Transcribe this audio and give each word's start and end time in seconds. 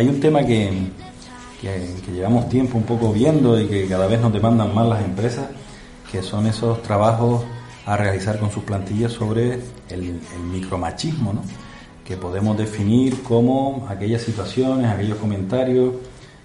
Hay 0.00 0.08
un 0.08 0.18
tema 0.18 0.42
que, 0.46 0.70
que, 1.60 2.10
llevamos 2.10 2.48
tiempo 2.48 2.78
un 2.78 2.84
poco 2.84 3.12
viendo 3.12 3.60
y 3.60 3.66
que 3.66 3.86
cada 3.86 4.06
vez 4.06 4.18
nos 4.18 4.32
demandan 4.32 4.74
más 4.74 4.88
las 4.88 5.04
empresas, 5.04 5.44
que 6.10 6.22
son 6.22 6.46
esos 6.46 6.82
trabajos 6.82 7.44
a 7.84 7.98
realizar 7.98 8.38
con 8.38 8.50
sus 8.50 8.64
plantillas 8.64 9.12
sobre 9.12 9.60
el, 9.90 10.20
el 10.34 10.42
micromachismo, 10.50 11.34
¿no? 11.34 11.42
que 12.02 12.16
podemos 12.16 12.56
definir 12.56 13.22
como 13.22 13.86
aquellas 13.90 14.22
situaciones, 14.22 14.90
aquellos 14.90 15.18
comentarios 15.18 15.96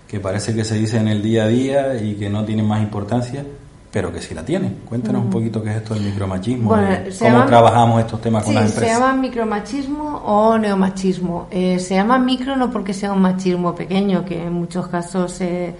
que 0.05 0.19
parece 0.19 0.53
que 0.53 0.65
se 0.65 0.75
dicen 0.75 1.03
en 1.03 1.07
el 1.07 1.23
día 1.23 1.45
a 1.45 1.47
día 1.47 2.03
y 2.03 2.15
que 2.15 2.29
no 2.29 2.43
tienen 2.43 2.67
más 2.67 2.83
importancia, 2.83 3.45
pero 3.95 4.11
que 4.11 4.21
sí 4.21 4.35
la 4.35 4.43
tienen. 4.43 4.79
Cuéntanos 4.89 5.23
un 5.23 5.29
poquito 5.29 5.63
qué 5.63 5.69
es 5.69 5.77
esto 5.77 5.93
del 5.93 6.03
micromachismo, 6.03 6.69
cómo 6.69 7.45
trabajamos 7.45 8.01
estos 8.01 8.19
temas 8.19 8.43
con 8.43 8.53
las 8.53 8.65
empresas. 8.65 8.89
Se 8.89 8.93
llama 8.93 9.13
micromachismo 9.13 10.17
o 10.17 10.57
neomachismo. 10.57 11.47
Eh, 11.49 11.79
se 11.79 11.95
llama 11.95 12.19
micro 12.19 12.57
no 12.57 12.69
porque 12.69 12.93
sea 12.93 13.13
un 13.13 13.21
machismo 13.21 13.73
pequeño, 13.73 14.25
que 14.25 14.47
en 14.47 14.51
muchos 14.51 14.89
casos 14.89 15.31
se 15.31 15.77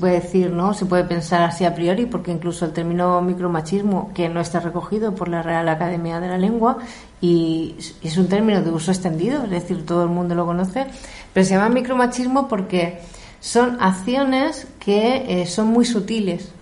puede 0.00 0.14
decir, 0.14 0.50
¿no? 0.50 0.74
Se 0.74 0.84
puede 0.84 1.04
pensar 1.04 1.42
así 1.42 1.64
a 1.64 1.76
priori, 1.76 2.06
porque 2.06 2.32
incluso 2.32 2.64
el 2.64 2.72
término 2.72 3.22
micromachismo, 3.22 4.10
que 4.12 4.28
no 4.28 4.40
está 4.40 4.58
recogido 4.58 5.14
por 5.14 5.28
la 5.28 5.40
Real 5.40 5.68
Academia 5.68 6.18
de 6.18 6.26
la 6.26 6.38
Lengua, 6.38 6.78
y 7.20 7.76
es 8.02 8.18
un 8.18 8.26
término 8.26 8.62
de 8.62 8.70
uso 8.70 8.90
extendido, 8.90 9.44
es 9.44 9.50
decir, 9.50 9.86
todo 9.86 10.02
el 10.02 10.08
mundo 10.08 10.34
lo 10.34 10.44
conoce, 10.44 10.88
pero 11.32 11.46
se 11.46 11.54
llama 11.54 11.68
micromachismo 11.68 12.48
porque 12.48 12.98
son 13.38 13.76
acciones 13.80 14.66
que 14.80 15.42
eh, 15.42 15.46
son 15.46 15.68
muy 15.68 15.84
sutiles. 15.84 16.57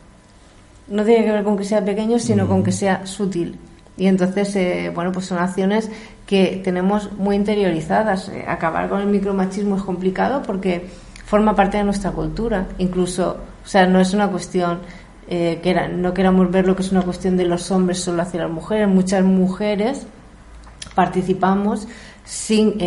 No 0.88 1.04
tiene 1.04 1.24
que 1.24 1.32
ver 1.32 1.44
con 1.44 1.56
que 1.56 1.64
sea 1.64 1.84
pequeño, 1.84 2.18
sino 2.18 2.46
con 2.46 2.62
que 2.62 2.72
sea 2.72 3.06
sutil. 3.06 3.58
Y 3.96 4.06
entonces, 4.06 4.54
eh, 4.56 4.92
bueno, 4.94 5.10
pues 5.10 5.26
son 5.26 5.38
acciones 5.38 5.90
que 6.26 6.60
tenemos 6.62 7.12
muy 7.12 7.34
interiorizadas. 7.36 8.28
Eh, 8.28 8.44
acabar 8.46 8.88
con 8.88 9.00
el 9.00 9.06
micromachismo 9.06 9.76
es 9.76 9.82
complicado 9.82 10.42
porque 10.42 10.86
forma 11.24 11.54
parte 11.54 11.78
de 11.78 11.84
nuestra 11.84 12.10
cultura. 12.12 12.66
Incluso, 12.78 13.38
o 13.64 13.68
sea, 13.68 13.86
no 13.86 14.00
es 14.00 14.12
una 14.14 14.28
cuestión 14.28 14.80
que 15.28 15.60
era, 15.64 15.88
no 15.88 16.14
queramos 16.14 16.48
ver 16.52 16.68
lo 16.68 16.76
que 16.76 16.82
es 16.82 16.92
una 16.92 17.02
cuestión 17.02 17.36
de 17.36 17.44
los 17.46 17.72
hombres 17.72 17.98
solo 17.98 18.22
hacia 18.22 18.42
las 18.42 18.50
mujeres. 18.50 18.86
Muchas 18.86 19.24
mujeres 19.24 20.06
participamos 20.94 21.88
sin 22.24 22.78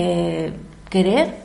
querer 0.89 1.35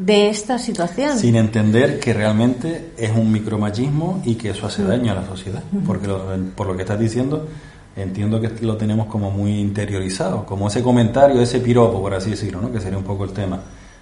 de 0.00 0.30
esta 0.30 0.58
situación. 0.58 1.18
Sin 1.18 1.36
entender 1.36 2.00
que 2.00 2.14
realmente 2.14 2.92
es 2.96 3.10
un 3.10 3.30
micromachismo 3.30 4.22
y 4.24 4.36
que 4.36 4.48
eso 4.50 4.66
hace 4.66 4.82
daño 4.82 5.12
a 5.12 5.16
la 5.16 5.26
sociedad. 5.26 5.62
Porque 5.86 6.08
por 6.56 6.66
lo 6.66 6.74
que 6.74 6.82
estás 6.82 6.98
diciendo, 6.98 7.46
entiendo 7.94 8.40
que 8.40 8.48
lo 8.62 8.78
tenemos 8.78 9.08
como 9.08 9.30
muy 9.30 9.58
interiorizado, 9.60 10.46
como 10.46 10.68
ese 10.68 10.82
comentario, 10.82 11.42
ese 11.42 11.60
piropo, 11.60 12.00
por 12.00 12.14
así 12.14 12.30
decirlo, 12.30 12.62
¿no? 12.62 12.72
que 12.72 12.80
sería 12.80 12.96
un 12.96 13.04
poco 13.04 13.24
el 13.24 13.32
tema. 13.32 13.60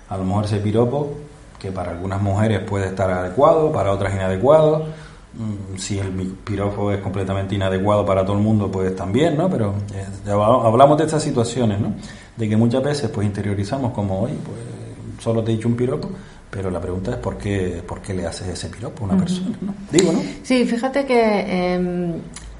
A 0.08 0.16
lo 0.16 0.24
mejor 0.24 0.44
ese 0.44 0.58
piropo, 0.58 1.14
que 1.58 1.72
para 1.72 1.90
algunas 1.90 2.22
mujeres 2.22 2.60
puede 2.60 2.86
estar 2.86 3.10
adecuado, 3.10 3.72
para 3.72 3.92
otras 3.92 4.14
inadecuado. 4.14 4.86
Mm, 5.34 5.76
si 5.76 5.98
el 5.98 6.10
piropo 6.44 6.92
es 6.92 7.00
completamente 7.00 7.56
inadecuado 7.56 8.06
para 8.06 8.24
todo 8.24 8.36
el 8.36 8.42
mundo, 8.42 8.70
pues 8.70 8.94
también, 8.94 9.36
¿no? 9.36 9.50
Pero 9.50 9.74
eh, 9.92 10.30
hablamos 10.30 10.96
de 10.96 11.04
estas 11.04 11.24
situaciones, 11.24 11.80
¿no? 11.80 11.92
De 12.36 12.48
que 12.48 12.56
muchas 12.56 12.84
veces 12.84 13.10
pues 13.10 13.26
interiorizamos 13.26 13.92
como, 13.92 14.22
oye, 14.22 14.36
pues 14.44 14.77
solo 15.18 15.42
te 15.42 15.52
he 15.52 15.56
dicho 15.56 15.68
un 15.68 15.76
piropo, 15.76 16.10
pero 16.50 16.70
la 16.70 16.80
pregunta 16.80 17.12
es 17.12 17.16
por 17.18 17.36
qué, 17.36 17.82
por 17.86 18.00
qué 18.00 18.14
le 18.14 18.26
haces 18.26 18.48
ese 18.48 18.68
piropo 18.68 19.04
a 19.04 19.08
una 19.08 19.18
persona, 19.18 19.56
¿no? 19.60 19.74
Digo, 19.90 20.12
¿no? 20.12 20.22
Sí, 20.42 20.64
fíjate 20.64 21.04
que 21.04 21.74
em, 21.74 22.14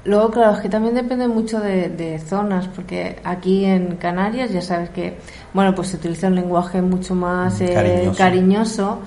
luego, 0.05 0.31
claro, 0.31 0.55
es 0.55 0.61
que 0.61 0.69
también 0.69 0.93
depende 0.93 1.27
mucho 1.27 1.59
de, 1.59 2.21
zonas, 2.25 2.67
porque 2.67 3.17
aquí 3.23 3.65
en 3.65 3.95
Canarias 3.95 4.51
ya 4.51 4.61
sabes 4.61 4.89
que, 4.91 5.17
bueno, 5.53 5.73
pues 5.73 5.89
se 5.89 5.97
utiliza 5.97 6.27
un 6.27 6.35
lenguaje 6.35 6.81
mucho 6.81 7.15
más 7.15 7.59
eh, 7.61 8.11
cariñoso. 8.15 8.99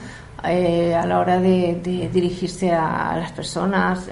Eh, 0.44 0.92
a 0.92 1.06
la 1.06 1.20
hora 1.20 1.40
de, 1.40 1.80
dirigirse 2.12 2.72
a, 2.72 3.16
las 3.16 3.30
personas. 3.30 4.08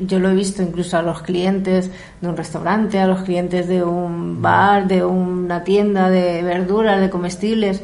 yo 0.00 0.20
lo 0.20 0.30
he 0.30 0.34
visto 0.34 0.62
incluso 0.62 0.96
a 0.96 1.02
los 1.02 1.22
clientes 1.22 1.90
de 2.20 2.28
un 2.28 2.36
restaurante, 2.36 3.00
a 3.00 3.08
los 3.08 3.22
clientes 3.22 3.66
de 3.66 3.82
un 3.82 4.40
bar, 4.40 4.86
de 4.86 5.04
una 5.04 5.64
tienda 5.64 6.10
de 6.10 6.42
verduras, 6.44 7.00
de 7.00 7.10
comestibles. 7.10 7.82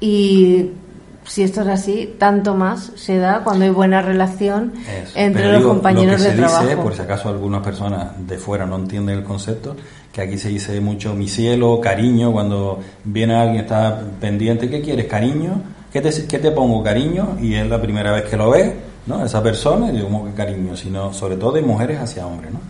Y 0.00 0.70
si 1.24 1.42
esto 1.42 1.62
es 1.62 1.68
así, 1.68 2.14
tanto 2.18 2.54
más 2.54 2.92
se 2.96 3.18
da 3.18 3.42
cuando 3.44 3.64
hay 3.64 3.70
buena 3.70 4.00
relación 4.00 4.72
entre 5.14 5.52
los 5.52 5.62
compañeros 5.62 6.22
de 6.22 6.30
trabajo. 6.30 6.82
por 6.82 6.94
si 6.94 7.02
acaso 7.02 7.28
algunas 7.28 7.62
personas 7.62 8.26
de 8.26 8.38
fuera 8.38 8.64
no 8.64 8.76
entienden 8.76 9.18
el 9.18 9.24
concepto, 9.24 9.76
que 10.12 10.22
aquí 10.22 10.38
se 10.38 10.48
dice 10.48 10.80
mucho 10.80 11.14
mi 11.14 11.28
cielo, 11.28 11.80
cariño, 11.80 12.32
cuando 12.32 12.80
viene 13.04 13.34
alguien 13.34 13.64
está 13.64 14.00
pendiente, 14.20 14.70
¿qué 14.70 14.80
quieres? 14.80 15.06
Cariño, 15.06 15.62
¿qué 15.92 16.00
te, 16.00 16.26
qué 16.26 16.38
te 16.38 16.50
pongo? 16.50 16.82
Cariño, 16.82 17.36
y 17.40 17.54
es 17.54 17.68
la 17.68 17.80
primera 17.80 18.12
vez 18.12 18.24
que 18.24 18.36
lo 18.36 18.50
ves 18.50 18.72
¿no? 19.08 19.24
Esa 19.24 19.42
persona, 19.42 19.90
digo, 19.90 20.04
como 20.04 20.26
que 20.26 20.32
cariño, 20.32 20.76
sino 20.76 21.12
sobre 21.12 21.36
todo 21.36 21.52
de 21.52 21.62
mujeres 21.62 21.98
hacia 21.98 22.26
hombres, 22.26 22.52
¿no? 22.52 22.60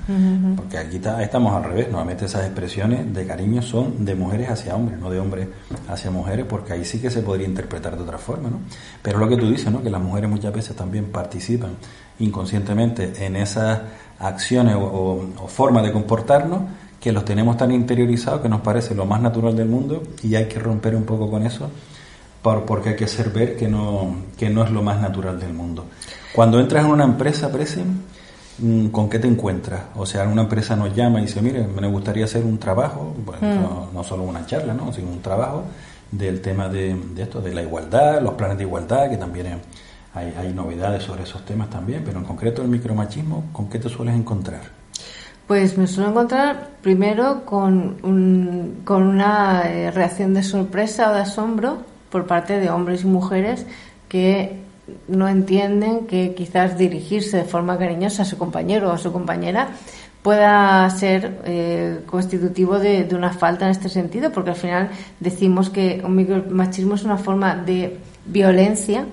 Porque 0.57 0.79
aquí 0.79 1.01
estamos 1.21 1.53
al 1.55 1.65
revés, 1.65 1.89
normalmente 1.89 2.27
esas 2.27 2.45
expresiones 2.45 3.13
de 3.13 3.27
cariño 3.27 3.61
son 3.61 4.05
de 4.05 4.15
mujeres 4.15 4.49
hacia 4.49 4.77
hombres, 4.77 4.99
no 4.99 5.11
de 5.11 5.19
hombres 5.19 5.49
hacia 5.89 6.11
mujeres, 6.11 6.47
porque 6.49 6.73
ahí 6.73 6.85
sí 6.85 7.01
que 7.01 7.11
se 7.11 7.23
podría 7.23 7.49
interpretar 7.49 7.97
de 7.97 8.03
otra 8.05 8.19
forma, 8.19 8.49
¿no? 8.49 8.61
Pero 9.03 9.19
lo 9.19 9.29
que 9.29 9.37
tú 9.37 9.51
dices, 9.51 9.71
¿no? 9.71 9.83
Que 9.83 9.91
las 9.91 10.01
mujeres 10.01 10.31
muchas 10.31 10.53
veces 10.55 10.77
también 10.77 11.07
participan 11.07 11.73
inconscientemente 12.21 13.13
en 13.27 13.37
esas 13.37 13.81
acciones 14.21 14.77
o, 14.77 15.27
o 15.43 15.49
formas 15.49 15.83
de 15.83 15.93
comportarnos 15.93 16.63
que 17.01 17.13
los 17.13 17.25
tenemos 17.25 17.57
tan 17.57 17.71
interiorizados 17.73 18.41
que 18.41 18.49
nos 18.49 18.61
parece 18.61 18.95
lo 18.95 19.07
más 19.07 19.21
natural 19.21 19.57
del 19.57 19.69
mundo 19.69 20.03
y 20.23 20.35
hay 20.35 20.47
que 20.47 20.59
romper 20.59 20.97
un 20.97 21.05
poco 21.05 21.31
con 21.31 21.45
eso 21.45 21.71
porque 22.43 22.91
hay 22.91 22.97
que 22.97 23.05
hacer 23.05 23.31
ver 23.31 23.57
que 23.57 23.69
no, 23.69 24.15
que 24.37 24.49
no 24.49 24.65
es 24.65 24.71
lo 24.71 24.83
más 24.83 25.01
natural 25.01 25.39
del 25.39 25.53
mundo. 25.53 25.87
Cuando 26.33 26.61
entras 26.61 26.85
en 26.85 26.91
una 26.91 27.05
empresa, 27.05 27.51
Presen, 27.51 28.03
mm, 28.59 28.87
¿con 28.89 29.09
qué 29.09 29.19
te 29.19 29.27
encuentras? 29.27 29.83
O 29.97 30.07
sea, 30.07 30.27
una 30.29 30.43
empresa 30.43 30.77
nos 30.77 30.95
llama 30.95 31.19
y 31.21 31.23
dice, 31.23 31.43
mire, 31.43 31.67
me 31.67 31.89
gustaría 31.89 32.25
hacer 32.25 32.45
un 32.45 32.59
trabajo, 32.59 33.15
mm. 33.41 33.95
no, 33.95 34.05
solo 34.05 34.23
una 34.23 34.47
charla, 34.47 34.75
¿no? 34.75 34.93
sino 34.93 35.09
un 35.09 35.21
trabajo 35.21 35.65
del 36.11 36.41
tema 36.41 36.69
de, 36.69 36.97
esto, 37.17 37.41
de 37.41 37.55
la 37.55 37.63
igualdad, 37.63 38.23
los 38.23 38.35
planes 38.35 38.57
de 38.57 38.65
igualdad, 38.65 39.11
que 39.11 39.17
también 39.17 39.61
hay, 40.15 40.35
hay 40.39 40.53
novedades 40.55 41.03
sobre 41.03 41.25
esos 41.25 41.45
temas 41.45 41.69
también, 41.69 42.03
pero 42.05 42.19
en 42.19 42.25
concreto 42.25 42.63
el 42.63 42.69
micromachismo, 42.69 43.45
¿con 43.53 43.69
qué 43.69 43.79
te 43.79 43.89
sueles 43.89 44.15
encontrar? 44.15 44.79
Pues 45.47 45.79
me 45.79 45.87
suelo 45.87 46.11
encontrar 46.11 46.69
primero 46.83 47.45
con, 47.47 47.97
un, 48.03 48.83
con 48.85 49.03
una 49.03 49.63
eh, 49.71 49.91
reacción 49.91 50.35
de 50.35 50.43
sorpresa 50.43 51.11
o 51.11 51.15
de 51.15 51.21
asombro 51.21 51.79
por 52.11 52.27
parte 52.27 52.59
de 52.59 52.71
hombres 52.71 53.03
y 53.03 53.07
mujeres 53.07 53.67
que 54.09 54.57
no 55.07 55.29
entienden 55.29 56.07
que 56.07 56.35
quizás 56.35 56.79
dirigirse 56.79 57.39
de 57.39 57.45
forma 57.45 57.79
cariñosa 57.79 58.23
a 58.23 58.25
su 58.25 58.39
compañero 58.39 58.89
o 58.89 58.93
a 58.93 58.99
su 58.99 59.13
compañera 59.13 59.69
pueda 60.23 60.89
ser 60.91 61.41
eh, 61.45 62.01
constitutivo 62.07 62.79
de, 62.79 63.09
una 63.13 63.33
falta 63.33 63.67
en 63.67 63.71
este 63.71 63.89
sentido, 63.89 64.33
porque 64.33 64.51
al 64.51 64.57
final 64.57 64.91
decimos 65.21 65.71
que 65.71 66.03
un 66.05 66.17
micromachismo 66.17 66.97
es 66.97 67.05
una 67.05 67.17
forma 67.17 67.57
de 67.57 67.99
violencia, 68.27 69.07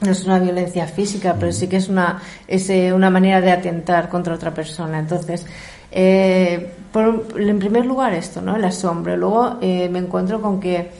no 0.00 0.10
es 0.10 0.24
una 0.24 0.38
violencia 0.38 0.86
física, 0.86 1.34
pero 1.40 1.50
sí 1.50 1.66
que 1.66 1.76
es 1.76 1.88
una, 1.88 2.20
es, 2.46 2.68
eh, 2.70 2.92
una 2.92 3.10
manera 3.10 3.40
de 3.40 3.50
atentar 3.50 4.08
contra 4.08 4.34
otra 4.34 4.52
persona. 4.52 4.98
Entonces, 4.98 5.44
eh, 5.90 6.72
en 6.94 7.58
primer 7.58 7.86
lugar 7.86 8.12
esto, 8.12 8.40
¿no? 8.40 8.54
El 8.54 8.64
asombro. 8.64 9.16
Luego 9.16 9.58
me 9.60 9.98
encuentro 9.98 10.40
con 10.40 10.60
que 10.60 10.90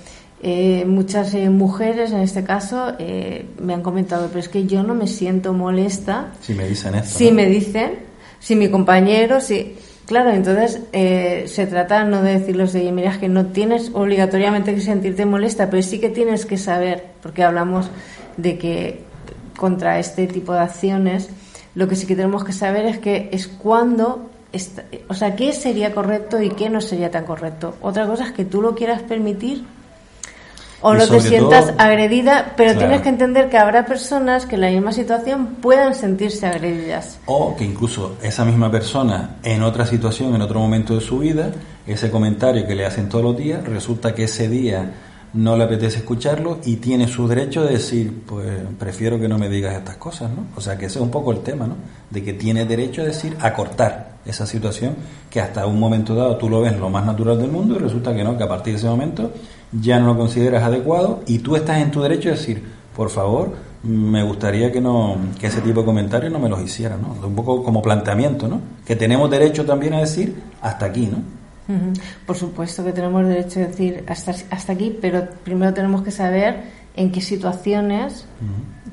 eh, 0.40 0.84
muchas 0.86 1.34
eh, 1.34 1.50
mujeres, 1.50 2.12
en 2.12 2.20
este 2.20 2.44
caso, 2.44 2.92
eh, 2.98 3.46
me 3.60 3.74
han 3.74 3.82
comentado, 3.82 4.28
pero 4.28 4.38
es 4.38 4.48
que 4.48 4.66
yo 4.66 4.82
no 4.84 4.94
me 4.94 5.08
siento 5.08 5.52
molesta. 5.52 6.32
Si 6.40 6.54
me 6.54 6.68
dicen 6.68 6.94
esto. 6.94 7.18
Si 7.18 7.32
me 7.32 7.46
dicen, 7.46 7.98
si 8.38 8.54
mi 8.54 8.68
compañero, 8.68 9.40
si. 9.40 9.76
Claro, 10.06 10.30
entonces 10.30 10.80
se 10.90 11.66
trata 11.66 12.02
no 12.04 12.22
de 12.22 12.38
decirles, 12.38 12.74
oye, 12.74 12.90
mira, 12.92 13.10
es 13.10 13.18
que 13.18 13.28
no 13.28 13.48
tienes 13.48 13.90
obligatoriamente 13.92 14.74
que 14.74 14.80
sentirte 14.80 15.26
molesta, 15.26 15.68
pero 15.68 15.82
sí 15.82 16.00
que 16.00 16.08
tienes 16.08 16.46
que 16.46 16.56
saber, 16.56 17.08
porque 17.20 17.42
hablamos 17.42 17.90
de 18.38 18.56
que 18.56 19.02
contra 19.58 19.98
este 19.98 20.26
tipo 20.26 20.54
de 20.54 20.60
acciones, 20.60 21.28
lo 21.74 21.88
que 21.88 21.94
sí 21.94 22.06
que 22.06 22.16
tenemos 22.16 22.42
que 22.42 22.54
saber 22.54 22.86
es 22.86 22.96
que 22.96 23.28
es 23.32 23.48
cuando 23.48 24.30
o 25.08 25.14
sea, 25.14 25.36
qué 25.36 25.52
sería 25.52 25.94
correcto 25.94 26.40
y 26.40 26.48
qué 26.48 26.70
no 26.70 26.80
sería 26.80 27.10
tan 27.10 27.26
correcto. 27.26 27.76
Otra 27.82 28.06
cosa 28.06 28.24
es 28.24 28.32
que 28.32 28.46
tú 28.46 28.62
lo 28.62 28.74
quieras 28.74 29.02
permitir 29.02 29.64
o 30.80 30.94
no 30.94 31.06
te 31.06 31.20
sientas 31.20 31.74
agredida, 31.78 32.52
pero 32.56 32.78
tienes 32.78 33.02
que 33.02 33.08
entender 33.08 33.48
que 33.48 33.58
habrá 33.58 33.84
personas 33.86 34.46
que 34.46 34.54
en 34.54 34.60
la 34.60 34.70
misma 34.70 34.92
situación 34.92 35.56
puedan 35.60 35.94
sentirse 35.94 36.46
agredidas. 36.46 37.18
O 37.26 37.56
que 37.56 37.64
incluso 37.64 38.16
esa 38.22 38.44
misma 38.44 38.70
persona 38.70 39.36
en 39.42 39.62
otra 39.62 39.86
situación, 39.86 40.34
en 40.34 40.42
otro 40.42 40.60
momento 40.60 40.94
de 40.94 41.00
su 41.00 41.18
vida, 41.18 41.50
ese 41.86 42.10
comentario 42.10 42.66
que 42.66 42.74
le 42.74 42.86
hacen 42.86 43.08
todos 43.08 43.24
los 43.24 43.36
días, 43.36 43.64
resulta 43.64 44.14
que 44.14 44.24
ese 44.24 44.48
día 44.48 44.92
no 45.34 45.56
le 45.56 45.64
apetece 45.64 45.98
escucharlo 45.98 46.58
y 46.64 46.76
tiene 46.76 47.06
su 47.06 47.28
derecho 47.28 47.62
de 47.64 47.74
decir, 47.74 48.22
pues 48.26 48.48
prefiero 48.78 49.20
que 49.20 49.28
no 49.28 49.38
me 49.38 49.48
digas 49.48 49.74
estas 49.74 49.96
cosas, 49.96 50.30
¿no? 50.30 50.46
O 50.56 50.60
sea 50.60 50.78
que 50.78 50.86
ese 50.86 50.98
es 50.98 51.02
un 51.02 51.10
poco 51.10 51.32
el 51.32 51.40
tema, 51.40 51.66
¿no? 51.66 51.76
De 52.10 52.22
que 52.22 52.32
tiene 52.32 52.64
derecho 52.64 53.02
a 53.02 53.04
decir, 53.04 53.36
a 53.40 53.52
cortar 53.52 54.18
esa 54.24 54.46
situación 54.46 54.96
que 55.30 55.40
hasta 55.40 55.66
un 55.66 55.78
momento 55.78 56.14
dado 56.14 56.36
tú 56.36 56.48
lo 56.48 56.60
ves 56.60 56.78
lo 56.78 56.88
más 56.90 57.04
natural 57.04 57.38
del 57.38 57.50
mundo 57.50 57.76
y 57.76 57.78
resulta 57.78 58.14
que 58.14 58.24
no, 58.24 58.36
que 58.36 58.44
a 58.44 58.48
partir 58.48 58.74
de 58.74 58.78
ese 58.78 58.88
momento 58.88 59.32
ya 59.72 59.98
no 59.98 60.06
lo 60.06 60.18
consideras 60.18 60.62
adecuado 60.62 61.20
y 61.26 61.38
tú 61.38 61.56
estás 61.56 61.78
en 61.78 61.90
tu 61.90 62.00
derecho 62.00 62.30
de 62.30 62.36
decir, 62.36 62.62
por 62.96 63.10
favor, 63.10 63.54
me 63.82 64.22
gustaría 64.22 64.72
que 64.72 64.80
no 64.80 65.16
que 65.38 65.46
ese 65.46 65.60
tipo 65.60 65.80
de 65.80 65.86
comentarios 65.86 66.32
no 66.32 66.38
me 66.38 66.48
los 66.48 66.60
hicieran, 66.60 67.00
¿no? 67.02 67.26
Un 67.26 67.34
poco 67.34 67.62
como 67.62 67.80
planteamiento, 67.80 68.48
¿no? 68.48 68.60
Que 68.84 68.96
tenemos 68.96 69.30
derecho 69.30 69.64
también 69.64 69.94
a 69.94 70.00
decir 70.00 70.34
hasta 70.60 70.86
aquí, 70.86 71.06
¿no? 71.06 71.18
Por 72.26 72.34
supuesto 72.34 72.82
que 72.82 72.92
tenemos 72.92 73.26
derecho 73.26 73.60
a 73.60 73.64
decir 73.64 74.02
hasta, 74.08 74.34
hasta 74.50 74.72
aquí, 74.72 74.96
pero 75.00 75.28
primero 75.44 75.74
tenemos 75.74 76.02
que 76.02 76.10
saber 76.10 76.62
en 76.96 77.12
qué 77.12 77.20
situaciones 77.20 78.24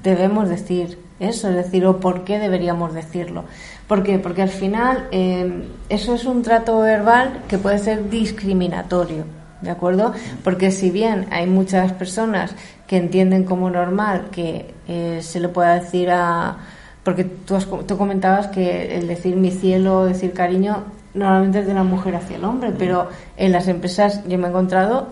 debemos 0.04 0.50
decir 0.50 1.00
eso, 1.20 1.50
es 1.50 1.56
decir, 1.56 1.86
o 1.86 2.02
por 2.02 2.26
qué 2.26 2.38
deberíamos 2.38 2.94
decirlo. 2.94 3.46
¿Por 3.88 4.04
qué? 4.04 4.20
Porque 4.20 4.42
al 4.42 4.50
final 4.50 5.08
eh, 5.12 5.64
eso 5.88 6.16
es 6.16 6.26
un 6.26 6.42
trato 6.42 6.80
verbal 6.80 7.44
que 7.48 7.58
puede 7.58 7.80
ser 7.80 8.10
discriminatorio. 8.10 9.24
¿De 9.66 9.72
acuerdo? 9.72 10.14
Porque 10.44 10.72
si 10.72 10.92
bien 10.92 11.26
hay 11.32 11.48
muchas 11.48 11.92
personas 11.92 12.56
que 12.88 12.98
entienden 12.98 13.44
como 13.44 13.70
normal 13.70 14.28
que 14.32 14.74
eh, 14.88 15.20
se 15.22 15.40
le 15.40 15.50
pueda 15.50 15.76
decir 15.76 16.12
a. 16.12 16.58
Porque 17.04 17.24
tú, 17.24 17.58
tú 17.88 17.98
comentabas 17.98 18.48
que 18.48 18.98
el 18.98 19.08
decir 19.08 19.36
mi 19.36 19.52
cielo, 19.52 20.06
decir 20.06 20.34
cariño, 20.34 20.84
normalmente 21.16 21.60
es 21.60 21.68
de 21.68 21.74
la 21.74 21.84
mujer 21.84 22.16
hacia 22.16 22.38
el 22.38 22.46
hombre, 22.46 22.72
pero 22.78 23.10
en 23.38 23.52
las 23.52 23.68
empresas 23.68 24.22
yo 24.28 24.38
me 24.38 24.48
he 24.48 24.50
encontrado 24.50 25.08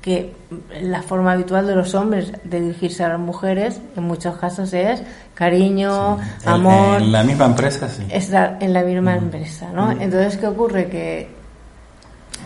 que 0.00 0.32
la 0.80 1.02
forma 1.02 1.32
habitual 1.32 1.66
de 1.66 1.74
los 1.74 1.94
hombres 1.94 2.32
de 2.44 2.60
dirigirse 2.60 3.02
a 3.02 3.08
las 3.08 3.18
mujeres 3.18 3.80
en 3.96 4.04
muchos 4.04 4.36
casos 4.36 4.72
es 4.72 5.02
cariño, 5.34 6.18
amor. 6.44 7.02
En, 7.02 7.12
la 7.12 7.24
misma 7.24 7.46
empresa, 7.46 7.88
sí. 7.88 8.06
Estar 8.10 8.58
en 8.60 8.72
la 8.72 8.82
misma 8.82 9.16
empresa, 9.16 9.70
¿no? 9.74 9.90
Entonces, 9.90 10.36
¿qué 10.36 10.46
ocurre? 10.46 10.88
Que 10.88 11.37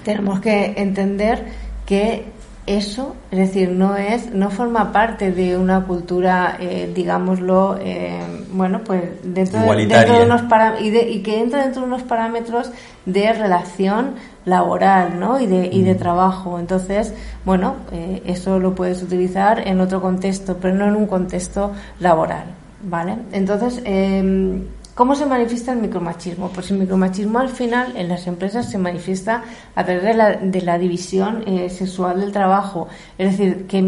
tenemos 0.04 0.40
que 0.40 0.74
entender 0.76 1.44
que 1.86 2.26
eso, 2.66 3.16
es 3.32 3.38
decir, 3.38 3.70
no 3.70 3.96
es, 3.96 4.32
no 4.32 4.50
forma 4.50 4.92
parte 4.92 5.32
de 5.32 5.56
una 5.56 5.84
cultura, 5.84 6.56
eh, 6.60 6.90
digámoslo, 6.94 7.76
eh, 7.80 8.20
bueno, 8.52 8.82
pues 8.84 9.02
dentro 9.24 9.60
de, 9.60 9.86
dentro 9.86 10.18
de 10.18 10.24
unos 10.24 10.42
y, 10.80 10.96
y, 10.96 11.22
que 11.22 11.40
entra 11.40 11.62
dentro 11.62 11.82
de 11.82 11.88
unos 11.88 12.02
parámetros 12.02 12.70
de 13.04 13.32
relación 13.32 14.14
laboral, 14.44 15.18
¿no? 15.18 15.40
Y 15.40 15.46
de, 15.46 15.66
y 15.72 15.82
de 15.82 15.94
mm. 15.94 15.98
trabajo. 15.98 16.60
Entonces, 16.60 17.12
bueno, 17.44 17.76
eh, 17.90 18.22
eso 18.26 18.60
lo 18.60 18.76
puedes 18.76 19.02
utilizar 19.02 19.66
en 19.66 19.80
otro 19.80 20.00
contexto, 20.00 20.56
pero 20.60 20.74
no 20.74 20.86
en 20.86 20.94
un 20.94 21.06
contexto 21.06 21.72
laboral, 21.98 22.44
¿vale? 22.84 23.16
Entonces, 23.32 23.82
eh, 23.84 24.62
¿Cómo 24.94 25.14
se 25.14 25.24
manifiesta 25.24 25.72
el 25.72 25.78
micromachismo? 25.78 26.50
Pues 26.50 26.70
el 26.70 26.76
micromachismo 26.76 27.38
al 27.38 27.48
final 27.48 27.96
en 27.96 28.10
las 28.10 28.26
empresas 28.26 28.70
se 28.70 28.76
manifiesta 28.76 29.42
a 29.74 29.84
través 29.84 30.02
de 30.02 30.12
la, 30.12 30.32
de 30.32 30.60
la 30.60 30.76
división 30.76 31.44
eh, 31.46 31.70
sexual 31.70 32.20
del 32.20 32.30
trabajo. 32.30 32.88
Es 33.16 33.30
decir, 33.30 33.66
que 33.66 33.80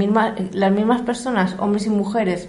las 0.52 0.72
mismas 0.72 1.02
personas, 1.02 1.56
hombres 1.58 1.84
y 1.84 1.90
mujeres, 1.90 2.48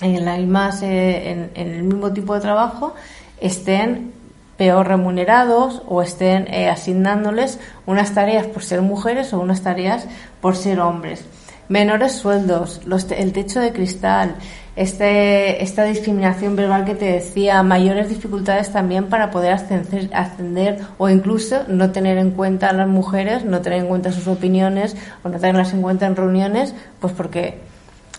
en, 0.00 0.24
las 0.24 0.38
mismas, 0.38 0.82
eh, 0.82 1.50
en, 1.54 1.72
el 1.72 1.82
mismo 1.82 2.10
tipo 2.10 2.34
de 2.34 2.40
trabajo, 2.40 2.94
estén 3.38 4.12
peor 4.56 4.88
remunerados 4.88 5.82
o 5.86 6.00
estén 6.00 6.46
eh, 6.48 6.70
asignándoles 6.70 7.60
unas 7.84 8.14
tareas 8.14 8.46
por 8.46 8.62
ser 8.62 8.80
mujeres 8.80 9.34
o 9.34 9.40
unas 9.40 9.60
tareas 9.60 10.06
por 10.40 10.56
ser 10.56 10.80
hombres. 10.80 11.26
Menores 11.68 12.12
sueldos, 12.12 12.82
los, 12.86 13.10
el 13.10 13.32
techo 13.32 13.60
de 13.60 13.72
cristal, 13.72 14.36
este, 14.76 15.62
esta 15.62 15.84
discriminación 15.84 16.56
verbal 16.56 16.84
que 16.84 16.94
te 16.94 17.04
decía, 17.04 17.62
mayores 17.62 18.08
dificultades 18.08 18.72
también 18.72 19.06
para 19.08 19.30
poder 19.30 19.52
ascender, 19.52 20.10
ascender 20.12 20.80
o 20.98 21.08
incluso 21.08 21.62
no 21.68 21.92
tener 21.92 22.18
en 22.18 22.32
cuenta 22.32 22.70
a 22.70 22.72
las 22.72 22.88
mujeres, 22.88 23.44
no 23.44 23.60
tener 23.60 23.80
en 23.80 23.86
cuenta 23.86 24.10
sus 24.10 24.26
opiniones 24.26 24.96
o 25.22 25.28
no 25.28 25.38
tenerlas 25.38 25.72
en 25.72 25.82
cuenta 25.82 26.06
en 26.06 26.16
reuniones, 26.16 26.74
pues 27.00 27.12
porque 27.12 27.58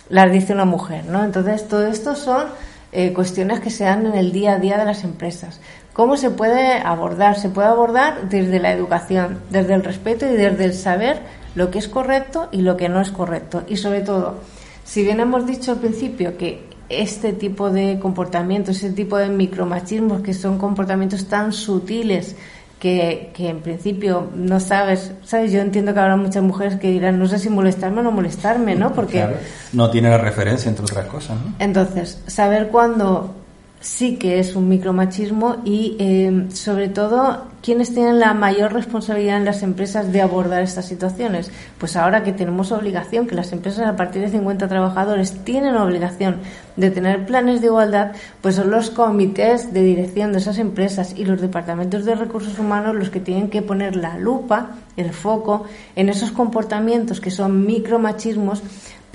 las 0.10 0.32
dice 0.32 0.54
una 0.54 0.66
mujer, 0.66 1.06
¿no? 1.06 1.24
Entonces, 1.24 1.68
todo 1.68 1.88
esto 1.88 2.16
son 2.16 2.46
eh, 2.92 3.12
cuestiones 3.12 3.60
que 3.60 3.70
se 3.70 3.84
dan 3.84 4.06
en 4.06 4.16
el 4.16 4.32
día 4.32 4.54
a 4.54 4.60
día 4.60 4.78
de 4.78 4.86
las 4.86 5.04
empresas. 5.04 5.60
¿Cómo 5.92 6.16
se 6.16 6.30
puede 6.30 6.78
abordar? 6.80 7.38
Se 7.38 7.50
puede 7.50 7.68
abordar 7.68 8.30
desde 8.30 8.60
la 8.60 8.72
educación, 8.72 9.40
desde 9.50 9.74
el 9.74 9.84
respeto 9.84 10.26
y 10.26 10.36
desde 10.36 10.66
el 10.66 10.74
saber 10.74 11.20
lo 11.56 11.72
que 11.72 11.80
es 11.80 11.88
correcto 11.88 12.50
y 12.52 12.62
lo 12.62 12.78
que 12.78 12.90
no 12.90 13.02
es 13.02 13.12
correcto. 13.12 13.64
Y 13.68 13.78
sobre 13.78 14.02
todo, 14.02 14.40
si 14.86 15.04
bien 15.04 15.20
hemos 15.20 15.46
dicho 15.46 15.74
al 15.74 15.80
principio 15.80 16.38
que 16.38 16.70
este 16.88 17.34
tipo 17.34 17.72
de 17.72 18.00
comportamientos, 18.00 18.78
ese 18.78 18.92
tipo 18.92 19.18
de 19.18 19.28
micromachismos, 19.30 20.22
que 20.22 20.34
son 20.34 20.58
comportamientos 20.58 21.26
tan 21.26 21.52
sutiles 21.52 22.36
que, 22.80 23.32
en 23.36 23.62
principio 23.62 24.30
no 24.36 24.60
sabes, 24.60 25.12
¿sabes? 25.24 25.52
Yo 25.52 25.60
entiendo 25.60 25.92
que 25.94 26.00
habrá 26.00 26.16
muchas 26.18 26.44
mujeres 26.44 26.80
que 26.80 26.92
dirán, 26.92 27.18
no 27.18 27.28
sé 27.28 27.40
si 27.40 27.50
molestarme 27.50 28.02
o 28.02 28.04
no 28.04 28.12
molestarme, 28.12 28.76
¿no? 28.76 28.94
Porque 28.94 29.26
no 29.74 29.90
tiene 29.90 30.10
la 30.12 30.20
referencia 30.20 30.70
entre 30.70 30.84
otras 30.84 31.08
cosas, 31.08 31.38
¿no? 31.44 31.56
Entonces, 31.58 32.22
saber 32.28 32.68
cuándo 32.68 33.34
sí 33.80 34.18
que 34.18 34.40
es 34.40 34.56
un 34.56 34.70
micromachismo 34.70 35.58
y 35.66 35.96
eh, 36.00 36.48
sobre 36.54 36.90
todo 36.90 37.46
quiénes 37.66 37.96
tienen 37.96 38.20
la 38.20 38.36
mayor 38.36 38.74
responsabilidad 38.74 39.38
en 39.38 39.46
las 39.46 39.64
empresas 39.64 40.12
de 40.12 40.22
abordar 40.22 40.62
estas 40.62 40.86
situaciones. 40.86 41.50
Pues 41.80 41.96
ahora 41.96 42.24
que 42.24 42.32
tenemos 42.32 42.72
obligación, 42.72 43.26
que 43.26 43.34
las 43.34 43.52
empresas 43.54 43.88
a 43.88 43.96
partir 43.96 44.22
de 44.22 44.30
50 44.30 44.68
trabajadores 44.68 45.44
tienen 45.44 45.76
obligación 45.76 46.42
de 46.76 46.92
tener 46.92 47.26
planes 47.26 47.62
de 47.62 47.68
igualdad, 47.68 48.12
pues 48.42 48.54
son 48.54 48.70
los 48.70 48.92
comités 48.92 49.74
de 49.74 49.82
dirección 49.82 50.32
de 50.32 50.38
esas 50.38 50.60
empresas 50.60 51.16
y 51.18 51.26
los 51.26 51.42
departamentos 51.42 52.06
de 52.06 52.14
recursos 52.14 52.60
humanos 52.60 52.94
los 52.94 53.10
que 53.10 53.20
tienen 53.20 53.50
que 53.50 53.64
poner 53.64 53.96
la 53.96 54.20
lupa, 54.20 54.76
el 54.96 55.12
foco 55.12 55.66
en 55.96 56.10
esos 56.10 56.32
comportamientos 56.32 57.20
que 57.20 57.32
son 57.32 57.66
micromachismos 57.66 58.62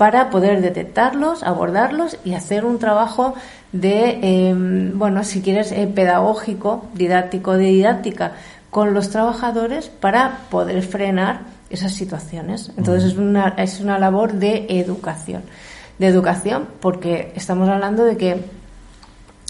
para 0.01 0.29
poder 0.29 0.61
detectarlos, 0.61 1.43
abordarlos 1.43 2.17
y 2.25 2.33
hacer 2.33 2.65
un 2.65 2.79
trabajo 2.79 3.35
de, 3.71 4.49
em, 4.49 4.97
bueno, 4.97 5.23
si 5.23 5.41
quieres, 5.41 5.71
eh, 5.71 5.87
pedagógico, 5.87 6.85
didáctico, 6.95 7.53
de 7.53 7.65
didáctica 7.65 8.31
con 8.71 8.93
los 8.93 9.09
trabajadores 9.09 9.89
para 9.89 10.39
poder 10.49 10.81
frenar 10.81 11.41
esas 11.69 11.93
situaciones. 11.93 12.71
Entonces 12.77 13.11
es 13.11 13.17
una, 13.17 13.49
es 13.57 13.79
una 13.79 13.99
labor 13.99 14.33
de 14.33 14.65
educación. 14.69 15.43
De 15.99 16.07
educación 16.07 16.67
porque 16.79 17.31
estamos 17.35 17.69
hablando 17.69 18.03
de 18.03 18.17
que 18.17 18.43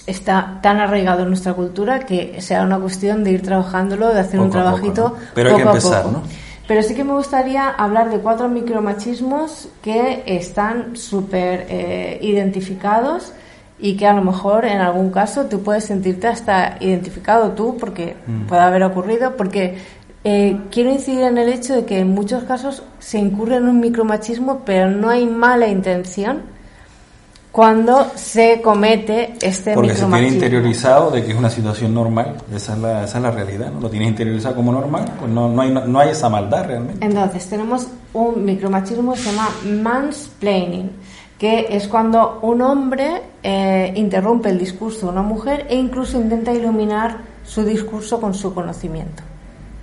está 0.07 0.59
tan 0.61 0.79
arraigado 0.79 1.21
en 1.21 1.29
nuestra 1.29 1.53
cultura 1.53 1.99
que 1.99 2.41
sea 2.41 2.63
una 2.63 2.79
cuestión 2.79 3.23
de 3.23 3.31
ir 3.31 3.41
trabajándolo, 3.41 4.13
de 4.13 4.19
hacer 4.19 4.39
un 4.39 4.49
trabajito. 4.49 5.15
Pero 5.33 5.51
hay 5.51 5.55
que 5.55 5.61
empezar, 5.61 6.05
¿no? 6.07 6.23
Pero 6.67 6.83
sí 6.83 6.95
que 6.95 7.03
me 7.03 7.13
gustaría 7.13 7.69
hablar 7.69 8.09
de 8.09 8.19
cuatro 8.19 8.47
micromachismos 8.49 9.67
que 9.81 10.23
están 10.25 10.95
súper 10.95 11.67
eh, 11.69 12.19
identificados 12.21 13.33
y 13.81 13.97
que 13.97 14.05
a 14.05 14.13
lo 14.13 14.21
mejor 14.21 14.65
en 14.65 14.79
algún 14.79 15.09
caso 15.09 15.45
tú 15.45 15.61
puedes 15.61 15.85
sentirte 15.85 16.27
hasta 16.27 16.77
identificado 16.79 17.51
tú 17.51 17.77
porque 17.77 18.15
mm. 18.27 18.43
puede 18.43 18.61
haber 18.61 18.83
ocurrido, 18.83 19.35
porque 19.35 19.79
eh, 20.23 20.59
quiero 20.69 20.91
incidir 20.91 21.21
en 21.21 21.39
el 21.39 21.49
hecho 21.49 21.75
de 21.75 21.85
que 21.85 21.99
en 21.99 22.09
muchos 22.09 22.43
casos 22.43 22.83
se 22.99 23.17
incurre 23.17 23.55
en 23.55 23.67
un 23.67 23.79
micromachismo, 23.79 24.61
pero 24.63 24.89
no 24.89 25.09
hay 25.09 25.25
mala 25.25 25.67
intención 25.67 26.43
cuando 27.51 28.11
se 28.15 28.61
comete 28.61 29.33
este 29.41 29.73
Porque 29.73 29.93
se 29.93 30.05
tiene 30.05 30.27
interiorizado 30.27 31.11
de 31.11 31.23
que 31.23 31.31
es 31.31 31.37
una 31.37 31.49
situación 31.49 31.93
normal, 31.93 32.37
esa 32.53 32.73
es 32.73 32.79
la, 32.79 33.03
esa 33.03 33.17
es 33.17 33.23
la 33.23 33.31
realidad, 33.31 33.71
¿no? 33.73 33.81
Lo 33.81 33.89
tiene 33.89 34.07
interiorizado 34.07 34.55
como 34.55 34.71
normal, 34.71 35.05
pues 35.19 35.29
no, 35.29 35.49
no, 35.49 35.61
hay, 35.61 35.71
no 35.71 35.99
hay 35.99 36.09
esa 36.09 36.29
maldad 36.29 36.65
realmente. 36.67 37.05
Entonces, 37.05 37.45
tenemos 37.49 37.87
un 38.13 38.45
micromachismo 38.45 39.13
que 39.13 39.19
se 39.19 39.31
llama 39.31 39.49
mansplaining, 39.65 40.91
que 41.41 41.69
es 41.71 41.87
cuando 41.87 42.37
un 42.43 42.61
hombre 42.61 43.19
eh, 43.41 43.91
interrumpe 43.95 44.49
el 44.49 44.59
discurso 44.59 45.07
de 45.07 45.13
una 45.13 45.23
mujer 45.23 45.65
e 45.69 45.75
incluso 45.75 46.21
intenta 46.21 46.53
iluminar 46.53 47.17
su 47.43 47.65
discurso 47.65 48.21
con 48.21 48.35
su 48.35 48.53
conocimiento. 48.53 49.23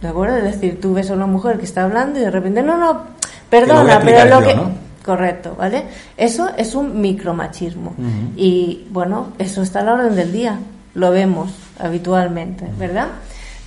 ¿De 0.01 0.07
acuerdo? 0.07 0.37
Es 0.37 0.45
decir, 0.45 0.81
tú 0.81 0.95
ves 0.95 1.11
a 1.11 1.15
una 1.15 1.27
mujer 1.27 1.59
que 1.59 1.65
está 1.65 1.83
hablando 1.83 2.21
y 2.21 2.23
de 2.23 2.31
repente, 2.31 2.63
no, 2.63 2.79
no, 2.79 3.03
perdona, 3.51 4.01
pero 4.05 4.39
lo 4.39 4.47
que... 4.47 4.57
Correcto, 5.05 5.57
¿vale? 5.59 5.83
Eso 6.17 6.49
es 6.57 6.77
un 6.77 7.01
micromachismo. 7.01 7.93
Y 8.37 8.87
bueno, 8.91 9.33
eso 9.41 9.63
está 9.63 9.81
a 9.81 9.83
la 9.83 9.95
orden 9.95 10.15
del 10.15 10.31
día, 10.31 10.61
lo 10.95 11.11
vemos 11.11 11.51
habitualmente, 11.81 12.69
¿verdad? 12.79 13.09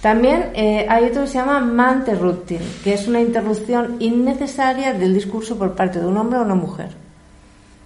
También 0.01 0.51
eh, 0.53 0.85
hay 0.87 1.07
otro 1.07 1.23
que 1.23 1.27
se 1.27 1.33
llama 1.33 1.59
manterrupting, 1.59 2.61
que 2.85 2.93
es 2.93 3.05
una 3.09 3.19
interrupción 3.19 3.97
innecesaria 3.99 4.93
del 4.93 5.13
discurso 5.13 5.57
por 5.57 5.75
parte 5.75 5.99
de 5.99 6.05
un 6.05 6.15
hombre 6.15 6.39
o 6.39 6.43
una 6.43 6.55
mujer. 6.55 7.00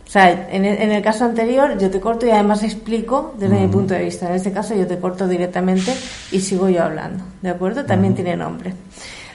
O 0.05 0.09
sea, 0.09 0.47
en 0.51 0.65
el, 0.65 1.01
caso 1.01 1.25
anterior 1.25 1.77
yo 1.79 1.89
te 1.89 1.99
corto 1.99 2.27
y 2.27 2.29
además 2.29 2.63
explico 2.63 3.33
desde 3.37 3.59
mi 3.59 3.67
punto 3.67 3.95
de 3.95 4.03
vista. 4.03 4.29
En 4.29 4.35
este 4.35 4.51
caso 4.51 4.75
yo 4.75 4.85
te 4.85 4.99
corto 4.99 5.27
directamente 5.27 5.93
y 6.31 6.39
sigo 6.39 6.69
yo 6.69 6.83
hablando, 6.83 7.23
¿de 7.41 7.49
acuerdo? 7.49 7.85
También 7.85 8.13
tiene 8.13 8.37
nombre. 8.37 8.73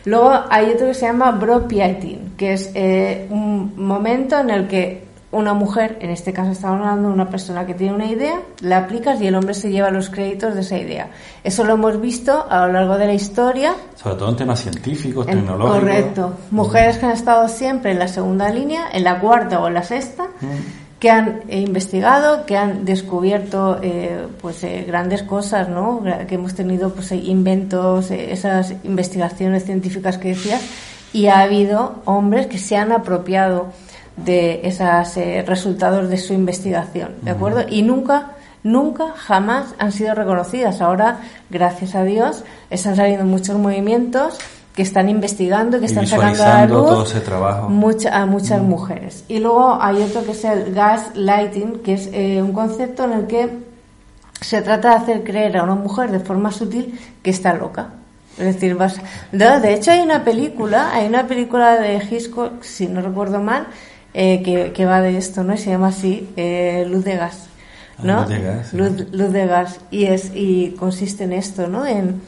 Luego 0.04 0.32
hay 0.48 0.70
otro 0.70 0.86
que 0.86 0.94
se 0.94 1.06
llama 1.06 1.32
bropiating, 1.32 2.34
que 2.36 2.52
es 2.54 2.70
eh, 2.74 3.26
un 3.30 3.74
momento 3.76 4.38
en 4.38 4.50
el 4.50 4.68
que 4.68 5.09
una 5.32 5.54
mujer, 5.54 5.98
en 6.00 6.10
este 6.10 6.32
caso 6.32 6.50
estamos 6.50 6.80
hablando 6.80 7.08
de 7.08 7.14
una 7.14 7.30
persona 7.30 7.64
que 7.64 7.74
tiene 7.74 7.94
una 7.94 8.06
idea, 8.06 8.40
la 8.62 8.78
aplicas 8.78 9.20
y 9.20 9.28
el 9.28 9.34
hombre 9.36 9.54
se 9.54 9.70
lleva 9.70 9.90
los 9.90 10.10
créditos 10.10 10.54
de 10.54 10.62
esa 10.62 10.76
idea. 10.76 11.10
Eso 11.44 11.62
lo 11.64 11.74
hemos 11.74 12.00
visto 12.00 12.46
a 12.50 12.66
lo 12.66 12.72
largo 12.72 12.98
de 12.98 13.06
la 13.06 13.14
historia. 13.14 13.74
Sobre 13.94 14.16
todo 14.16 14.30
en 14.30 14.36
temas 14.36 14.60
científicos, 14.60 15.26
tecnológicos. 15.26 15.78
Correcto. 15.78 16.34
Mujeres 16.50 16.98
que 16.98 17.06
han 17.06 17.12
estado 17.12 17.46
siempre 17.48 17.92
en 17.92 18.00
la 18.00 18.08
segunda 18.08 18.48
línea, 18.50 18.88
en 18.92 19.04
la 19.04 19.20
cuarta 19.20 19.60
o 19.60 19.68
en 19.68 19.74
la 19.74 19.84
sexta, 19.84 20.26
que 20.98 21.10
han 21.10 21.42
investigado, 21.48 22.44
que 22.44 22.56
han 22.56 22.84
descubierto 22.84 23.78
eh, 23.82 24.26
pues 24.40 24.64
eh, 24.64 24.84
grandes 24.86 25.22
cosas, 25.22 25.68
¿no? 25.68 26.02
Que 26.26 26.34
hemos 26.34 26.54
tenido 26.54 26.92
pues 26.92 27.12
inventos, 27.12 28.10
eh, 28.10 28.32
esas 28.32 28.74
investigaciones 28.82 29.64
científicas 29.64 30.18
que 30.18 30.30
decías, 30.30 30.60
y 31.12 31.28
ha 31.28 31.40
habido 31.40 32.02
hombres 32.04 32.48
que 32.48 32.58
se 32.58 32.76
han 32.76 32.92
apropiado 32.92 33.68
de 34.24 34.60
esos 34.64 35.16
eh, 35.16 35.44
resultados 35.46 36.08
de 36.08 36.18
su 36.18 36.32
investigación, 36.32 37.14
¿de 37.22 37.30
acuerdo? 37.30 37.64
Y 37.68 37.82
nunca, 37.82 38.32
nunca, 38.62 39.14
jamás 39.16 39.74
han 39.78 39.92
sido 39.92 40.14
reconocidas. 40.14 40.80
Ahora, 40.80 41.18
gracias 41.48 41.94
a 41.94 42.04
Dios, 42.04 42.44
están 42.70 42.96
saliendo 42.96 43.24
muchos 43.24 43.56
movimientos 43.56 44.38
que 44.74 44.82
están 44.82 45.08
investigando 45.08 45.76
y 45.76 45.80
que 45.80 45.86
están 45.86 46.06
sacando 46.06 46.42
a 46.44 46.48
la 46.48 46.66
luz 46.66 47.14
a 48.10 48.26
muchas 48.26 48.62
mujeres. 48.62 49.24
Y 49.28 49.40
luego 49.40 49.78
hay 49.80 50.02
otro 50.02 50.24
que 50.24 50.32
es 50.32 50.44
el 50.44 50.72
gas 50.72 51.10
lighting, 51.14 51.80
que 51.80 51.94
es 51.94 52.08
eh, 52.12 52.40
un 52.42 52.52
concepto 52.52 53.04
en 53.04 53.12
el 53.12 53.26
que 53.26 53.70
se 54.40 54.62
trata 54.62 54.90
de 54.90 54.94
hacer 54.96 55.24
creer 55.24 55.56
a 55.58 55.64
una 55.64 55.74
mujer 55.74 56.10
de 56.10 56.20
forma 56.20 56.50
sutil 56.52 56.98
que 57.22 57.30
está 57.30 57.52
loca. 57.54 57.90
Es 58.38 58.54
decir, 58.54 58.74
vas... 58.74 58.96
de 59.32 59.74
hecho 59.74 59.90
hay 59.90 60.00
una 60.00 60.24
película, 60.24 60.92
hay 60.94 61.06
una 61.06 61.26
película 61.26 61.78
de 61.78 61.96
Hitchcock, 61.96 62.62
si 62.62 62.86
no 62.86 63.02
recuerdo 63.02 63.40
mal, 63.40 63.66
eh, 64.14 64.72
que, 64.74 64.86
va 64.86 65.00
de 65.00 65.16
esto, 65.16 65.44
¿no? 65.44 65.56
se 65.56 65.70
llama 65.70 65.88
así, 65.88 66.28
eh, 66.36 66.84
Luz 66.88 67.04
de 67.04 67.16
Gas, 67.16 67.46
ah, 67.98 68.02
¿no? 68.02 68.26
luz 68.72 69.32
de 69.32 69.46
gas. 69.46 69.80
Y, 69.90 70.06
es, 70.06 70.32
y 70.34 70.70
consiste 70.78 71.24
en 71.24 71.32
esto, 71.32 71.68
¿no? 71.68 71.86
En, 71.86 72.20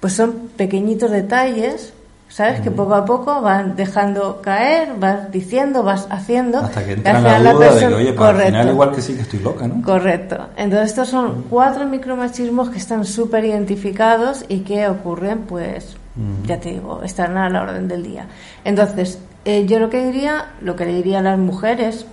pues 0.00 0.14
son 0.14 0.50
pequeñitos 0.56 1.10
detalles, 1.10 1.92
¿sabes? 2.28 2.60
Que 2.60 2.70
poco 2.70 2.94
a 2.94 3.04
poco 3.04 3.40
van 3.42 3.76
dejando 3.76 4.40
caer, 4.40 4.94
vas 4.98 5.30
diciendo, 5.32 5.82
vas 5.82 6.06
haciendo. 6.10 6.58
Hasta 6.58 6.84
que 6.84 6.92
entra 6.92 7.38
la 7.38 7.52
duda 7.52 7.74
de 7.74 7.80
que, 7.80 7.94
oye, 7.94 8.12
para 8.12 8.38
al 8.38 8.46
final 8.46 8.68
igual 8.68 8.92
que 8.92 9.02
sí 9.02 9.14
que 9.14 9.22
estoy 9.22 9.40
loca, 9.40 9.66
¿no? 9.66 9.82
Correcto. 9.82 10.48
Entonces 10.56 10.90
estos 10.90 11.08
son 11.08 11.44
cuatro 11.50 11.86
micromachismos 11.86 12.70
que 12.70 12.78
están 12.78 13.04
súper 13.04 13.44
identificados 13.44 14.44
y 14.48 14.60
que 14.60 14.88
ocurren, 14.88 15.40
pues, 15.40 15.96
ya 16.46 16.58
te 16.58 16.70
digo, 16.70 17.02
están 17.02 17.36
a 17.36 17.48
la 17.48 17.62
orden 17.62 17.88
del 17.88 18.02
día. 18.02 18.26
Entonces, 18.64 19.18
eh, 19.44 19.66
yo 19.66 19.78
lo 19.78 19.90
que 19.90 20.04
diría, 20.04 20.52
lo 20.60 20.76
que 20.76 20.84
le 20.84 20.94
diría 20.94 21.20
a 21.20 21.22
las 21.22 21.38
mujeres, 21.38 22.06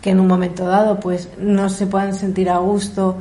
que 0.00 0.10
en 0.10 0.20
un 0.20 0.26
momento 0.26 0.66
dado 0.66 1.00
pues 1.00 1.28
no 1.38 1.68
se 1.68 1.86
puedan 1.86 2.14
sentir 2.14 2.48
a 2.48 2.58
gusto 2.58 3.16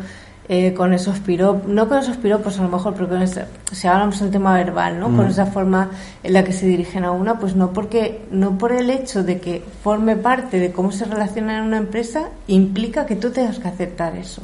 eh, 0.47 0.73
con 0.75 0.93
esos 0.93 1.19
piropos, 1.19 1.67
no 1.67 1.89
con 1.89 1.97
esos 1.97 2.17
piropos 2.17 2.59
a 2.59 2.63
lo 2.63 2.69
mejor, 2.69 2.93
pero 2.93 3.09
con 3.09 3.27
si 3.27 3.87
hablamos 3.87 4.19
del 4.19 4.29
tema 4.29 4.53
verbal, 4.53 4.99
¿no? 4.99 5.07
Con 5.07 5.25
mm. 5.25 5.29
esa 5.29 5.47
forma 5.47 5.89
en 6.21 6.33
la 6.33 6.43
que 6.43 6.53
se 6.53 6.67
dirigen 6.67 7.03
a 7.03 7.11
una, 7.11 7.39
pues 7.39 7.55
no 7.55 7.73
porque, 7.73 8.25
no 8.29 8.57
por 8.57 8.71
el 8.71 8.91
hecho 8.91 9.23
de 9.23 9.39
que 9.39 9.63
forme 9.83 10.15
parte 10.15 10.59
de 10.59 10.71
cómo 10.71 10.91
se 10.91 11.05
relaciona 11.05 11.57
en 11.57 11.63
una 11.63 11.77
empresa, 11.77 12.29
implica 12.47 13.07
que 13.07 13.15
tú 13.15 13.31
tengas 13.31 13.57
que 13.57 13.67
aceptar 13.67 14.15
eso 14.15 14.43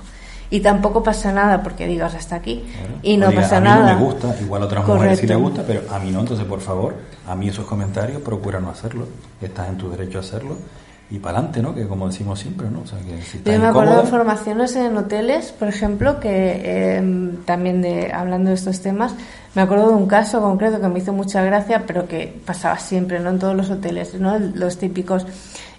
y 0.50 0.60
tampoco 0.60 1.02
pasa 1.02 1.32
nada 1.32 1.64
porque 1.64 1.88
digas 1.88 2.14
hasta 2.14 2.36
aquí 2.36 2.64
y 3.02 3.18
no 3.18 3.32
pasa 3.32 3.60
nada. 3.60 3.92
A 3.92 3.96
mí 3.96 4.02
no 4.02 4.08
me 4.08 4.14
gusta, 4.14 4.36
igual 4.42 4.62
a 4.64 4.66
otras 4.66 4.86
mujeres 4.86 5.20
sí 5.20 5.28
le 5.28 5.36
gusta, 5.36 5.64
pero 5.66 5.82
a 5.90 6.00
mí 6.00 6.12
no, 6.12 6.20
entonces 6.20 6.46
por 6.46 6.60
favor, 6.60 6.96
a 7.28 7.36
mí 7.36 7.50
esos 7.50 7.66
comentarios 7.66 8.22
procura 8.22 8.60
no 8.60 8.70
hacerlo, 8.70 9.08
estás 9.42 9.70
en 9.70 9.78
tu 9.78 9.90
derecho 9.90 10.18
a 10.18 10.22
hacerlo 10.22 10.58
y 11.10 11.20
para 11.20 11.40
adelante, 11.40 11.62
¿no? 11.62 11.76
Que 11.76 11.88
como 11.88 12.08
decimos 12.08 12.40
siempre, 12.40 12.70
¿no? 12.70 12.82
O 12.82 12.88
sea, 12.88 12.98
que 13.00 13.22
si 13.22 13.42
Yo 13.44 13.60
me 13.60 13.68
acuerdo 13.68 14.02
de 14.02 14.08
formaciones 14.08 14.76
en 14.78 14.96
hoteles, 14.98 15.52
por 15.52 15.68
ejemplo, 15.68 16.22
que 16.22 16.96
em, 16.96 17.44
también 17.44 17.82
de 17.82 18.14
hablando 18.14 18.50
de 18.50 18.56
estos 18.56 18.80
temas, 18.80 19.14
me 19.54 19.62
acuerdo 19.62 19.90
de 19.90 19.96
un 19.96 20.08
caso 20.08 20.40
concreto 20.40 20.80
que 20.80 20.88
me 20.88 21.00
hizo 21.00 21.12
mucha 21.12 21.44
gracia, 21.44 21.84
pero 21.86 22.08
que 22.08 22.42
pasaba 22.46 22.80
siempre, 22.80 23.20
¿no? 23.20 23.30
En 23.30 23.40
todos 23.40 23.56
los 23.56 23.70
hoteles, 23.70 24.14
¿no? 24.16 24.40
Los 24.40 24.78
típicos 24.78 25.26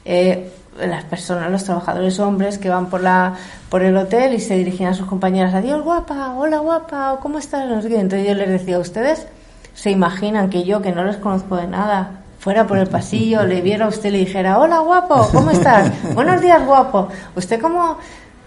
eh, 0.05 0.51
las 0.79 1.05
personas, 1.05 1.51
los 1.51 1.65
trabajadores 1.65 2.19
hombres 2.19 2.59
que 2.59 2.69
van 2.69 2.87
por 2.87 3.03
la 3.03 3.35
por 3.69 3.83
el 3.83 3.97
hotel 3.97 4.35
y 4.35 4.41
se 4.41 4.55
dirigen 4.57 4.89
a 4.89 4.95
sus 4.95 5.07
compañeras, 5.07 5.55
adiós 5.55 5.83
guapa, 5.83 6.35
hola 6.35 6.59
guapa, 6.59 7.19
¿cómo 7.21 7.39
estás? 7.39 7.65
Entonces 7.65 8.27
yo 8.27 8.35
les 8.35 8.49
decía, 8.49 8.79
¿ustedes 8.79 9.27
se 9.75 9.91
imaginan 9.91 10.51
que 10.51 10.65
yo, 10.65 10.83
que 10.83 10.93
no 10.93 11.05
les 11.05 11.17
conozco 11.17 11.57
de 11.57 11.67
nada, 11.67 12.23
fuera 12.39 12.67
por 12.67 12.79
el 12.79 12.89
pasillo, 12.89 13.45
le 13.45 13.61
viera 13.61 13.87
a 13.87 13.89
usted 13.89 14.09
y 14.09 14.13
le 14.13 14.19
dijera, 14.19 14.59
hola 14.59 14.81
guapo, 14.81 15.29
¿cómo 15.33 15.51
estás? 15.51 15.93
Buenos 16.15 16.41
días 16.41 16.65
guapo, 16.67 17.09
¿usted 17.37 17.61
cómo, 17.61 17.99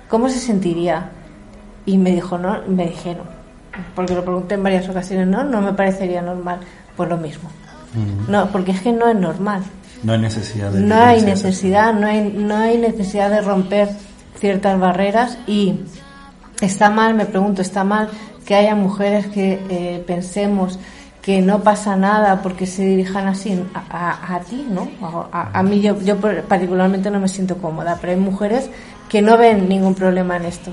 cómo 0.10 0.30
se 0.30 0.40
sentiría? 0.40 1.10
Y 1.86 1.98
me 1.98 2.12
dijo, 2.12 2.38
no, 2.38 2.60
me 2.68 2.88
dijeron, 2.88 3.26
porque 3.96 4.14
lo 4.14 4.24
pregunté 4.24 4.56
en 4.56 4.64
varias 4.64 4.90
ocasiones, 4.90 5.28
no, 5.28 5.44
no 5.44 5.62
me 5.62 5.74
parecería 5.74 6.22
normal, 6.22 6.60
pues 6.96 7.10
lo 7.10 7.18
mismo. 7.18 7.50
No, 8.28 8.48
porque 8.52 8.72
es 8.72 8.82
que 8.82 8.92
no 8.92 9.08
es 9.08 9.16
normal. 9.16 9.64
No 10.04 10.14
hay 10.14 10.20
necesidad 10.20 10.72
de 10.72 10.82
No 10.82 10.96
hay 10.96 11.22
necesidad, 11.22 11.94
no 11.94 12.08
hay, 12.08 12.22
no 12.22 12.58
hay 12.58 12.78
necesidad 12.78 13.30
de 13.30 13.42
romper 13.42 13.90
ciertas 14.38 14.78
barreras 14.80 15.38
y 15.48 15.80
está 16.60 16.90
mal, 16.90 17.14
me 17.14 17.26
pregunto, 17.26 17.62
está 17.62 17.84
mal 17.84 18.10
que 18.46 18.56
haya 18.56 18.76
mujeres 18.76 19.28
que 19.28 19.60
eh, 19.70 20.04
pensemos 20.06 20.80
que 21.26 21.42
no 21.42 21.64
pasa 21.64 21.96
nada 21.96 22.44
porque 22.44 22.68
se 22.68 22.86
dirijan 22.86 23.28
así 23.28 23.60
a, 23.74 24.36
a, 24.36 24.40
ti, 24.42 24.68
¿no? 24.70 24.88
A, 25.32 25.58
a, 25.58 25.64
mí 25.64 25.82
yo, 25.82 26.00
yo 26.02 26.18
particularmente 26.20 27.10
no 27.10 27.20
me 27.20 27.28
siento 27.28 27.58
cómoda, 27.58 27.98
pero 28.00 28.14
hay 28.14 28.20
mujeres 28.20 28.70
que 29.10 29.24
no 29.24 29.36
ven 29.36 29.68
ningún 29.68 29.96
problema 29.96 30.38
en 30.38 30.46
esto. 30.46 30.72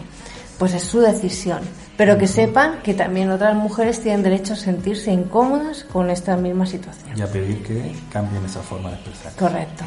Pues 0.59 0.75
es 0.75 0.85
su 0.85 1.01
decisión 1.01 1.61
pero 1.97 2.19
que 2.19 2.27
sepan 2.27 2.83
que 2.83 2.95
también 2.95 3.31
otras 3.31 3.55
mujeres 3.55 4.01
tienen 4.01 4.23
derecho 4.23 4.55
a 4.55 4.57
sentirse 4.57 5.13
incómodas 5.13 5.85
con 5.85 6.11
esta 6.11 6.37
misma 6.37 6.67
situación. 6.67 7.17
Y 7.17 7.23
a 7.23 7.27
pedir 7.27 7.63
que 7.63 7.95
cambien 8.11 8.45
esa 8.45 8.61
forma 8.61 8.89
de 8.91 8.97
expresar. 8.97 9.33
Correcto. 9.37 9.85